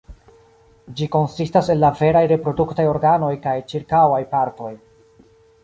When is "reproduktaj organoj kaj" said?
2.33-3.55